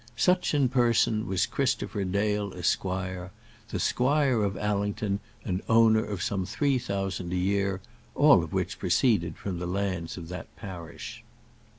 Such 0.17 0.55
in 0.55 0.67
person 0.67 1.27
was 1.27 1.45
Christopher 1.45 2.03
Dale, 2.05 2.55
Esq., 2.55 2.81
the 2.81 3.79
squire 3.79 4.41
of 4.43 4.57
Allington, 4.57 5.19
and 5.45 5.61
owner 5.69 6.03
of 6.03 6.23
some 6.23 6.43
three 6.43 6.79
thousand 6.79 7.31
a 7.31 7.35
year, 7.37 7.81
all 8.15 8.43
of 8.43 8.51
which 8.51 8.79
proceeded 8.79 9.37
from 9.37 9.59
the 9.59 9.67
lands 9.67 10.17
of 10.17 10.27
that 10.29 10.55
parish. 10.55 11.23